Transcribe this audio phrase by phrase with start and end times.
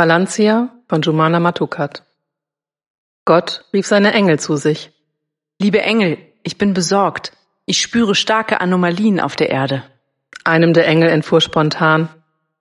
[0.00, 2.04] Balancia von Jumana Matukat
[3.26, 4.92] Gott rief seine Engel zu sich.
[5.58, 7.32] Liebe Engel, ich bin besorgt.
[7.66, 9.82] Ich spüre starke Anomalien auf der Erde.
[10.42, 12.08] Einem der Engel entfuhr spontan.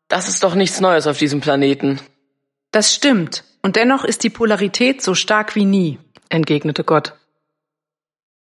[0.09, 2.01] Das ist doch nichts Neues auf diesem Planeten.
[2.71, 3.45] Das stimmt.
[3.61, 5.97] Und dennoch ist die Polarität so stark wie nie,
[6.27, 7.13] entgegnete Gott.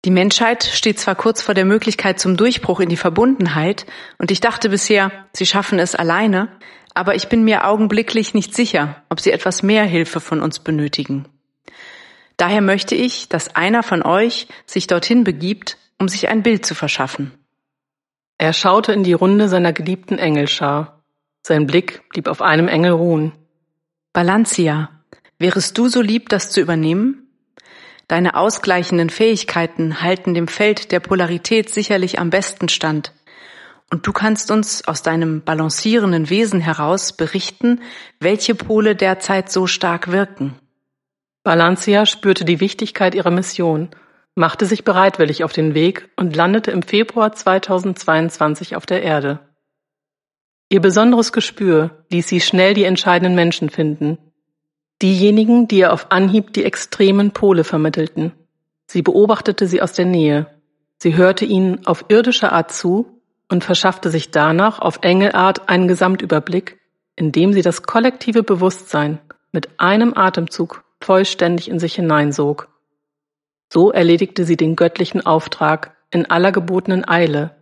[0.04, 3.86] Die Menschheit steht zwar kurz vor der Möglichkeit zum Durchbruch in die Verbundenheit,
[4.18, 6.48] und ich dachte bisher, sie schaffen es alleine,
[6.98, 11.26] aber ich bin mir augenblicklich nicht sicher, ob sie etwas mehr Hilfe von uns benötigen.
[12.36, 16.74] Daher möchte ich, dass einer von euch sich dorthin begibt, um sich ein Bild zu
[16.74, 17.32] verschaffen.
[18.36, 21.02] Er schaute in die Runde seiner geliebten Engelschar.
[21.42, 23.32] Sein Blick blieb auf einem Engel ruhen.
[24.12, 24.90] Balancia,
[25.38, 27.28] wärest du so lieb, das zu übernehmen?
[28.08, 33.12] Deine ausgleichenden Fähigkeiten halten dem Feld der Polarität sicherlich am besten stand.
[33.90, 37.80] Und du kannst uns aus deinem balancierenden Wesen heraus berichten,
[38.20, 40.54] welche Pole derzeit so stark wirken.
[41.42, 43.88] Balancia spürte die Wichtigkeit ihrer Mission,
[44.34, 49.40] machte sich bereitwillig auf den Weg und landete im Februar 2022 auf der Erde.
[50.68, 54.18] Ihr besonderes Gespür ließ sie schnell die entscheidenden Menschen finden,
[55.00, 58.32] Diejenigen, die ihr auf Anhieb die extremen Pole vermittelten.
[58.86, 60.48] Sie beobachtete sie aus der Nähe.
[61.00, 63.17] Sie hörte ihnen auf irdische Art zu
[63.48, 66.80] und verschaffte sich danach auf Engelart einen Gesamtüberblick,
[67.16, 69.18] indem sie das kollektive Bewusstsein
[69.52, 72.68] mit einem Atemzug vollständig in sich hineinsog.
[73.72, 77.56] So erledigte sie den göttlichen Auftrag in aller gebotenen Eile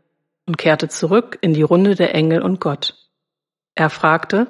[0.47, 2.95] und kehrte zurück in die Runde der Engel und Gott.
[3.75, 4.47] Er fragte,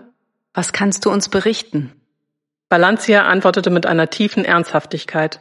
[0.54, 2.00] Was kannst du uns berichten?
[2.68, 5.40] Balancia antwortete mit einer tiefen Ernsthaftigkeit.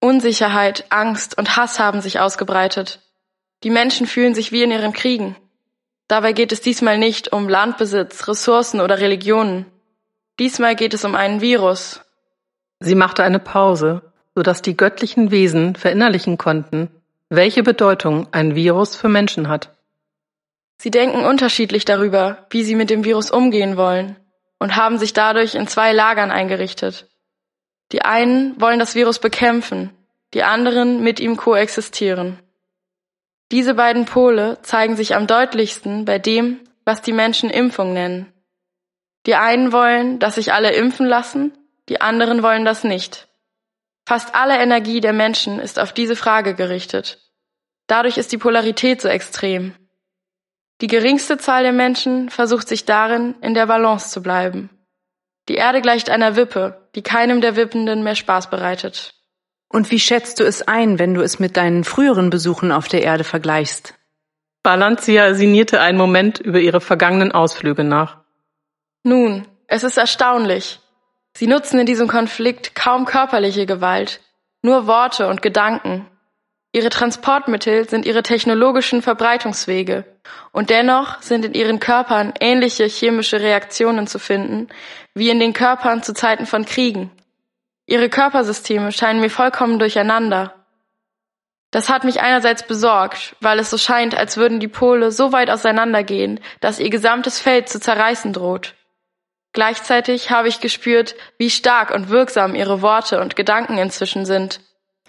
[0.00, 3.00] Unsicherheit, Angst und Hass haben sich ausgebreitet.
[3.64, 5.36] Die Menschen fühlen sich wie in ihren Kriegen.
[6.06, 9.66] Dabei geht es diesmal nicht um Landbesitz, Ressourcen oder Religionen.
[10.38, 12.00] Diesmal geht es um einen Virus.
[12.80, 14.02] Sie machte eine Pause,
[14.34, 16.88] so dass die göttlichen Wesen verinnerlichen konnten,
[17.28, 19.74] welche Bedeutung ein Virus für Menschen hat.
[20.78, 24.16] Sie denken unterschiedlich darüber, wie sie mit dem Virus umgehen wollen
[24.60, 27.06] und haben sich dadurch in zwei Lagern eingerichtet.
[27.90, 29.90] Die einen wollen das Virus bekämpfen,
[30.34, 32.38] die anderen mit ihm koexistieren.
[33.50, 38.32] Diese beiden Pole zeigen sich am deutlichsten bei dem, was die Menschen Impfung nennen.
[39.26, 41.56] Die einen wollen, dass sich alle impfen lassen,
[41.88, 43.28] die anderen wollen das nicht.
[44.06, 47.18] Fast alle Energie der Menschen ist auf diese Frage gerichtet.
[47.86, 49.74] Dadurch ist die Polarität so extrem.
[50.80, 54.70] Die geringste Zahl der Menschen versucht sich darin, in der Balance zu bleiben.
[55.48, 59.14] Die Erde gleicht einer Wippe, die keinem der Wippenden mehr Spaß bereitet.
[59.68, 63.02] Und wie schätzt du es ein, wenn du es mit deinen früheren Besuchen auf der
[63.02, 63.94] Erde vergleichst?
[64.62, 68.18] Balancia sinnierte einen Moment über ihre vergangenen Ausflüge nach.
[69.02, 70.80] Nun, es ist erstaunlich.
[71.36, 74.20] Sie nutzen in diesem Konflikt kaum körperliche Gewalt,
[74.62, 76.06] nur Worte und Gedanken,
[76.72, 80.04] Ihre Transportmittel sind ihre technologischen Verbreitungswege,
[80.52, 84.68] und dennoch sind in ihren Körpern ähnliche chemische Reaktionen zu finden,
[85.14, 87.10] wie in den Körpern zu Zeiten von Kriegen.
[87.88, 90.54] Ihre Körpersysteme scheinen mir vollkommen durcheinander.
[91.70, 95.48] Das hat mich einerseits besorgt, weil es so scheint, als würden die Pole so weit
[95.48, 98.74] auseinandergehen, dass ihr gesamtes Feld zu zerreißen droht.
[99.54, 104.60] Gleichzeitig habe ich gespürt, wie stark und wirksam ihre Worte und Gedanken inzwischen sind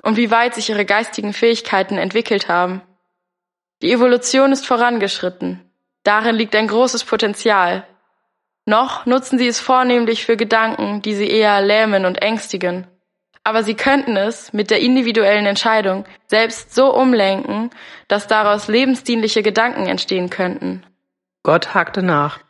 [0.02, 2.82] und wie weit sich ihre geistigen Fähigkeiten entwickelt haben.
[3.82, 5.70] Die Evolution ist vorangeschritten.
[6.04, 7.86] Darin liegt ein großes Potenzial.
[8.70, 12.86] Noch nutzen sie es vornehmlich für Gedanken, die sie eher lähmen und ängstigen.
[13.44, 17.72] Aber sie könnten es mit der individuellen Entscheidung selbst so umlenken,
[18.08, 20.84] dass daraus lebensdienliche Gedanken entstehen könnten.
[21.42, 22.42] Gott hakte nach.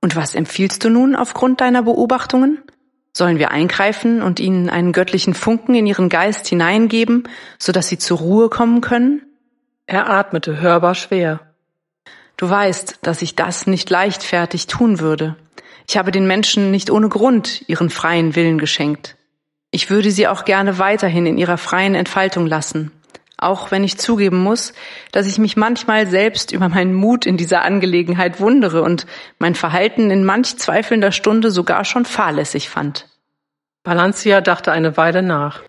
[0.00, 2.62] Und was empfiehlst du nun aufgrund deiner Beobachtungen?
[3.12, 7.28] Sollen wir eingreifen und ihnen einen göttlichen Funken in ihren Geist hineingeben,
[7.58, 9.26] so dass sie zur Ruhe kommen können?
[9.84, 11.40] Er atmete hörbar schwer.
[12.38, 15.36] Du weißt, dass ich das nicht leichtfertig tun würde.
[15.88, 19.16] Ich habe den Menschen nicht ohne Grund ihren freien Willen geschenkt.
[19.70, 22.92] Ich würde sie auch gerne weiterhin in ihrer freien Entfaltung lassen,
[23.36, 24.72] auch wenn ich zugeben muss,
[25.12, 29.06] dass ich mich manchmal selbst über meinen Mut in dieser Angelegenheit wundere und
[29.38, 33.08] mein Verhalten in manch zweifelnder Stunde sogar schon fahrlässig fand.
[33.82, 35.62] Balancia dachte eine Weile nach.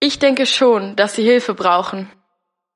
[0.00, 2.10] Ich denke schon, dass Sie Hilfe brauchen.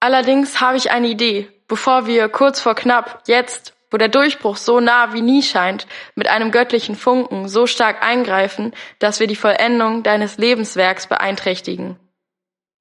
[0.00, 4.80] Allerdings habe ich eine Idee, bevor wir kurz vor knapp jetzt, wo der Durchbruch so
[4.80, 5.86] nah wie nie scheint,
[6.16, 11.96] mit einem göttlichen Funken so stark eingreifen, dass wir die Vollendung deines Lebenswerks beeinträchtigen.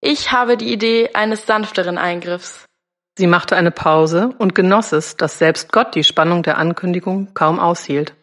[0.02, 2.66] Ich habe die Idee eines sanfteren Eingriffs.
[3.16, 7.60] Sie machte eine Pause und genoss es, dass selbst Gott die Spannung der Ankündigung kaum
[7.60, 8.16] aushielt.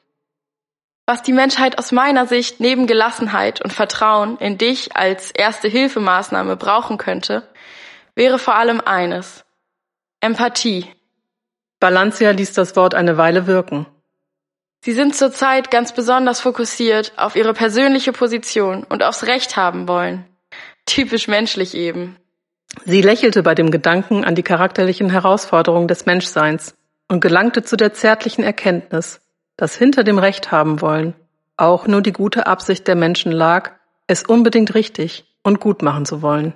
[1.07, 6.57] Was die Menschheit aus meiner Sicht neben Gelassenheit und Vertrauen in dich als erste Hilfemaßnahme
[6.57, 7.47] brauchen könnte,
[8.17, 9.45] wäre vor allem eines.
[10.21, 10.93] Empathie.
[11.81, 13.87] Balancia ließ das Wort eine Weile wirken.
[14.83, 20.25] Sie sind zurzeit ganz besonders fokussiert auf ihre persönliche Position und aufs Recht haben wollen.
[20.87, 22.17] Typisch menschlich eben.
[22.85, 26.75] Sie lächelte bei dem Gedanken an die charakterlichen Herausforderungen des Menschseins
[27.09, 29.21] und gelangte zu der zärtlichen Erkenntnis,
[29.57, 31.15] dass hinter dem Recht haben wollen
[31.61, 33.73] auch nur die gute Absicht der Menschen lag,
[34.07, 36.55] es unbedingt richtig und gut machen zu wollen.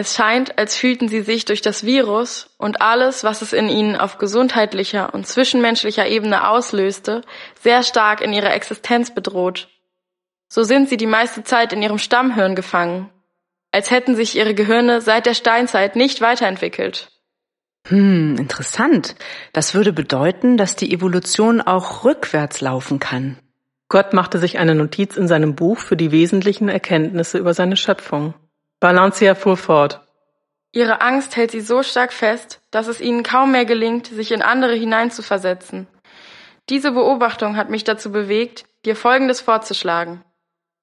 [0.00, 3.96] Es scheint, als fühlten sie sich durch das Virus und alles, was es in ihnen
[3.96, 7.22] auf gesundheitlicher und zwischenmenschlicher Ebene auslöste,
[7.60, 9.66] sehr stark in ihrer Existenz bedroht.
[10.46, 13.10] So sind sie die meiste Zeit in ihrem Stammhirn gefangen,
[13.72, 17.10] als hätten sich ihre Gehirne seit der Steinzeit nicht weiterentwickelt.
[17.88, 19.16] Hm, interessant.
[19.52, 23.36] Das würde bedeuten, dass die Evolution auch rückwärts laufen kann.
[23.88, 28.34] Gott machte sich eine Notiz in seinem Buch für die wesentlichen Erkenntnisse über seine Schöpfung.
[28.80, 30.00] Balancia fuhr fort.
[30.72, 34.42] Ihre Angst hält sie so stark fest, dass es ihnen kaum mehr gelingt, sich in
[34.42, 35.88] andere hineinzuversetzen.
[36.68, 40.22] Diese Beobachtung hat mich dazu bewegt, dir Folgendes vorzuschlagen.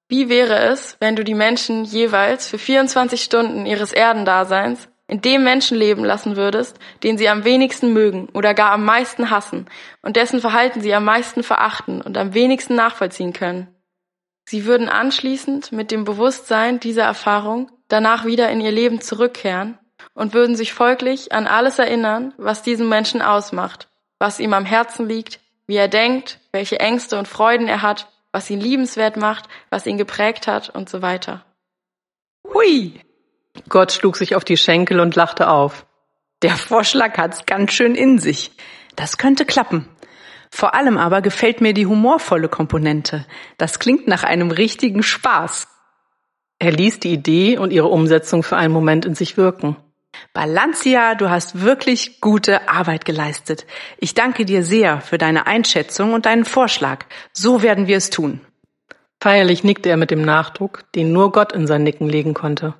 [0.08, 5.42] Wie wäre es, wenn du die Menschen jeweils für 24 Stunden ihres Erdendaseins in dem
[5.44, 9.66] Menschen leben lassen würdest, den sie am wenigsten mögen oder gar am meisten hassen
[10.02, 13.68] und dessen Verhalten sie am meisten verachten und am wenigsten nachvollziehen können?
[14.48, 19.78] Sie würden anschließend mit dem Bewusstsein dieser Erfahrung danach wieder in ihr Leben zurückkehren
[20.14, 23.88] und würden sich folglich an alles erinnern, was diesen Menschen ausmacht,
[24.18, 28.50] was ihm am Herzen liegt, wie er denkt, welche Ängste und Freuden er hat, was
[28.50, 31.44] ihn liebenswert macht, was ihn geprägt hat und so weiter.
[32.52, 33.00] Hui!
[33.68, 35.86] Gott schlug sich auf die Schenkel und lachte auf.
[36.42, 38.52] Der Vorschlag hat's ganz schön in sich.
[38.94, 39.88] Das könnte klappen.
[40.50, 43.26] Vor allem aber gefällt mir die humorvolle Komponente.
[43.58, 45.68] Das klingt nach einem richtigen Spaß.
[46.58, 49.76] Er ließ die Idee und ihre Umsetzung für einen Moment in sich wirken.
[50.32, 53.66] Balancia, du hast wirklich gute Arbeit geleistet.
[53.98, 57.04] Ich danke dir sehr für deine Einschätzung und deinen Vorschlag.
[57.32, 58.40] So werden wir es tun.
[59.20, 62.74] Feierlich nickte er mit dem Nachdruck, den nur Gott in sein Nicken legen konnte.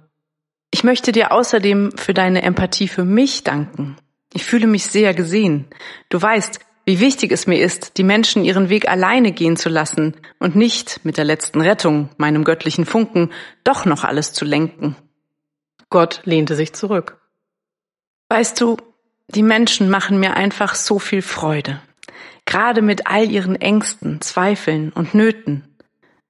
[0.70, 3.96] Ich möchte dir außerdem für deine Empathie für mich danken.
[4.32, 5.66] Ich fühle mich sehr gesehen.
[6.08, 10.14] Du weißt, wie wichtig es mir ist, die Menschen ihren Weg alleine gehen zu lassen
[10.38, 13.32] und nicht mit der letzten Rettung, meinem göttlichen Funken,
[13.64, 14.94] doch noch alles zu lenken.
[15.90, 17.20] Gott lehnte sich zurück.
[18.28, 18.76] Weißt du,
[19.28, 21.80] die Menschen machen mir einfach so viel Freude.
[22.44, 25.64] Gerade mit all ihren Ängsten, Zweifeln und Nöten.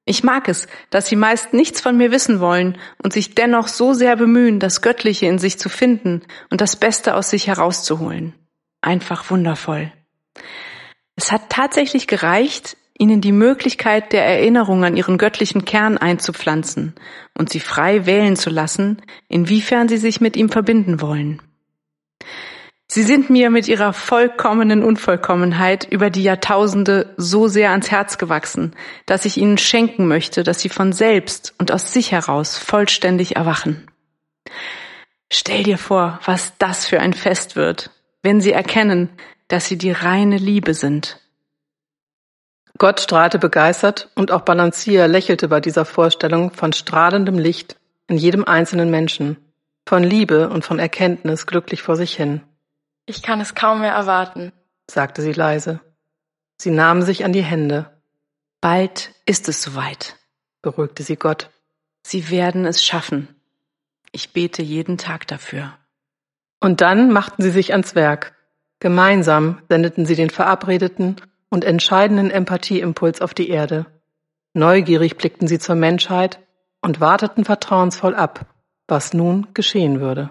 [0.07, 3.93] Ich mag es, dass sie meist nichts von mir wissen wollen und sich dennoch so
[3.93, 8.33] sehr bemühen, das Göttliche in sich zu finden und das Beste aus sich herauszuholen.
[8.81, 9.93] Einfach wundervoll.
[11.17, 16.95] Es hat tatsächlich gereicht, ihnen die Möglichkeit der Erinnerung an ihren göttlichen Kern einzupflanzen
[17.37, 21.43] und sie frei wählen zu lassen, inwiefern sie sich mit ihm verbinden wollen.
[22.89, 28.77] Sie sind mir mit ihrer vollkommenen Unvollkommenheit über die Jahrtausende so sehr ans Herz gewachsen,
[29.07, 33.89] dass ich ihnen schenken möchte, dass sie von selbst und aus sich heraus vollständig erwachen.
[35.33, 37.91] Stell dir vor, was das für ein Fest wird,
[38.23, 39.11] wenn sie erkennen,
[39.49, 41.21] dass sie die reine Liebe sind.
[42.79, 47.77] Gott strahlte begeistert und auch Balancier lächelte bei dieser Vorstellung von strahlendem Licht
[48.07, 49.39] in jedem einzelnen Menschen,
[49.87, 52.43] von Liebe und von Erkenntnis glücklich vor sich hin.
[53.07, 54.53] Ich kann es kaum mehr erwarten,
[54.91, 55.81] sagte sie leise.
[56.59, 57.91] Sie nahmen sich an die Hände.
[58.61, 60.17] Bald ist es soweit,
[60.61, 61.51] beruhigte sie Gott.
[62.03, 63.29] Sie werden es schaffen.
[64.13, 65.77] Ich bete jeden Tag dafür.
[66.61, 68.36] Und dann machten sie sich ans Werk.
[68.81, 71.17] Gemeinsam sendeten sie den verabredeten
[71.49, 73.87] und entscheidenden Empathieimpuls auf die Erde.
[74.53, 76.41] Neugierig blickten sie zur Menschheit
[76.83, 78.47] und warteten vertrauensvoll ab,
[78.87, 80.31] was nun geschehen würde.